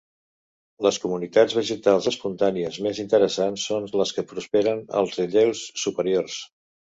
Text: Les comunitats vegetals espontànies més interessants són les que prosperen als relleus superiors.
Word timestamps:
Les 0.85 0.95
comunitats 1.01 1.57
vegetals 1.57 2.07
espontànies 2.11 2.79
més 2.85 3.01
interessants 3.03 3.67
són 3.69 3.85
les 4.03 4.15
que 4.17 4.25
prosperen 4.33 4.83
als 5.03 5.21
relleus 5.21 5.63
superiors. 5.85 6.41